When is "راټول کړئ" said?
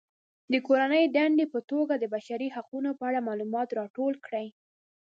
3.79-4.47